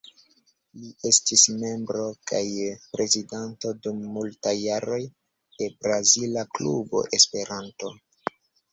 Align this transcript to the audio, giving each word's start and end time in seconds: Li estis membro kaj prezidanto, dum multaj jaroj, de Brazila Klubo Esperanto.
Li 0.83 0.87
estis 1.09 1.43
membro 1.63 2.05
kaj 2.31 2.41
prezidanto, 2.95 3.75
dum 3.85 4.01
multaj 4.17 4.57
jaroj, 4.65 5.01
de 5.63 5.71
Brazila 5.79 6.49
Klubo 6.59 7.09
Esperanto. 7.23 7.97